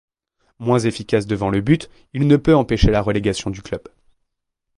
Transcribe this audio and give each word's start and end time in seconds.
Moins 0.57 0.79
efficace 0.79 1.27
devant 1.27 1.51
le 1.51 1.61
but, 1.61 1.87
il 2.13 2.25
ne 2.25 2.35
peut 2.35 2.55
empêcher 2.55 2.89
la 2.89 3.03
relégation 3.03 3.51
du 3.51 3.61
club. 3.61 3.83